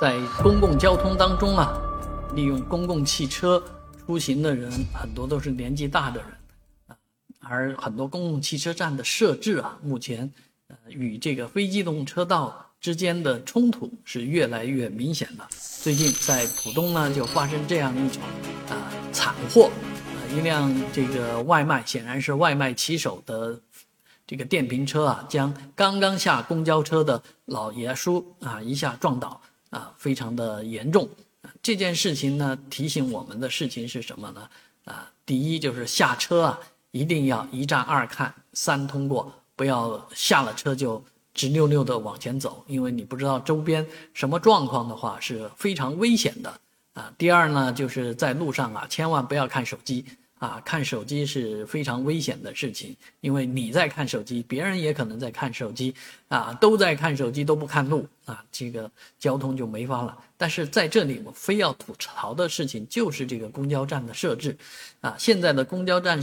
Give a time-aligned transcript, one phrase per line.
[0.00, 1.80] 在公共交通当中啊，
[2.34, 3.62] 利用公共汽车
[4.04, 6.30] 出行的人很多都是年纪大的人
[6.88, 6.96] 啊，
[7.38, 10.30] 而很多公共汽车站的设置啊，目前
[10.66, 15.46] 呃与这个非机动车道之间的冲突是越来越明显的。
[15.80, 18.24] 最近在浦东呢，就发生这样一场
[18.70, 23.60] 啊惨祸啊，一辆这个外卖显然是外卖骑手的
[24.26, 29.40] 这个电瓶车啊，将刚刚下公交车的老爷叔啊一下撞倒。
[29.74, 31.08] 啊，非常的严重。
[31.60, 34.48] 这件事情呢，提醒我们的事情是什么呢？
[34.84, 36.60] 啊，第一就是下车啊，
[36.92, 41.02] 一定要一站二看三通过，不要下了车就
[41.34, 46.60] 直溜溜的往前走，因为你不知道周边什么状况的话是非常危险的。
[46.94, 50.04] 啊，第二呢，就是在路上啊，千万不要看手机。
[50.44, 55.94] 啊，看手机是非常危险的事情，因为你在看手机，别人也可能在看手机，
[56.28, 60.18] 啊，都在看手机都不看路，啊，这个交通就没法了。
[60.36, 64.54] 但是在这里，我非要吐槽的事情就是这个公交站的设置，
[65.00, 66.20] 啊，现在的公交站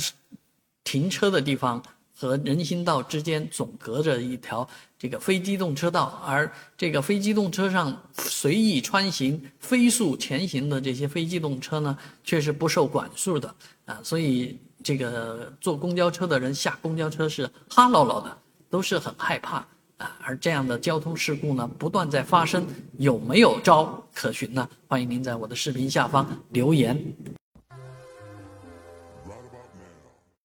[0.83, 1.83] 停车的地方。
[2.21, 13.51] 和人行道之间总隔着一条这个非机动车道，而这个非机动车上随意穿行、飞速前行的这些非机动车呢，却是不受管束的
[13.85, 18.37] 啊，所以这个坐公交车的人下公交车是哈唠唠的，
[18.69, 19.65] 都是很害怕
[19.97, 20.15] 啊。
[20.21, 22.63] 而这样的交通事故呢，不断在发生，
[22.99, 24.69] 有没有招可循呢？
[24.87, 26.95] 欢迎您在我的视频下方留言。